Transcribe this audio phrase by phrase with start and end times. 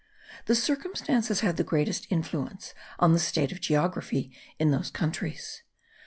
[0.47, 5.61] This circumstance has had the greatest influence on the state of geography in those countries.